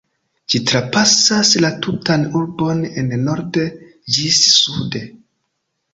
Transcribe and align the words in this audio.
Ĝi 0.53 0.59
trapasas 0.69 1.51
la 1.65 1.69
tutan 1.85 2.25
urbon, 2.41 2.83
el 3.03 3.15
norde 3.27 3.67
ĝis 4.17 4.45
sude. 4.59 5.07